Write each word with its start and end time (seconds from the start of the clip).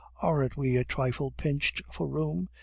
Aren't 0.19 0.57
we 0.57 0.77
a 0.77 0.83
trifle 0.83 1.29
pinched 1.29 1.83
for 1.91 2.07
room?" 2.07 2.49